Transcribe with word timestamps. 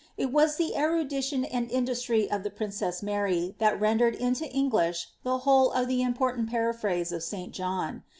It 0.17 0.31
was 0.31 0.55
the 0.55 0.75
erudition 0.75 1.45
and 1.45 1.69
indu9tr}' 1.69 2.31
of 2.35 2.41
the 2.41 2.49
princess 2.49 3.03
Mary 3.03 3.53
tbat 3.59 3.79
rendered 3.79 4.15
into 4.15 4.49
English 4.51 5.09
the 5.21 5.37
whole 5.45 5.71
of 5.73 5.87
the 5.87 5.99
iniportiot 5.99 6.49
paraplirase 6.49 7.11
of 7.11 7.21
St. 7.21 7.53
John. 7.53 8.01